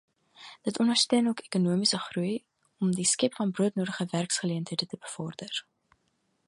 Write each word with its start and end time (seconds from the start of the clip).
Dit 0.61 0.79
ondersteun 0.79 1.27
ook 1.27 1.39
ekonomiese 1.39 1.97
groei 1.97 2.43
om 2.79 2.91
die 2.95 3.05
skep 3.05 3.33
van 3.35 3.51
broodnodige 3.51 4.05
werksgeleenthede 4.09 4.85
te 4.85 4.97
bevorder. 4.99 5.65